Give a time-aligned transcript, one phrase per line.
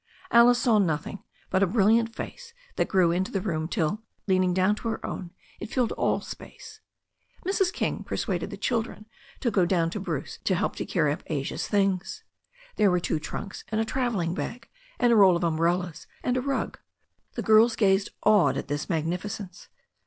[0.31, 4.73] Alice saw nothing but a brilliant face that grew into the room till, leaning down
[4.73, 6.81] to her own, it filled all space.
[7.45, 7.71] Mrs.
[7.71, 9.05] King persuaded the children
[9.41, 12.23] to go down to Bruce to help to carry up Asia's things.
[12.77, 16.41] There were two trunks, and a travelling bag, and a roll of umbrellas, and a
[16.41, 16.79] rug.
[17.35, 19.67] The girls gazed awed at this magnificence.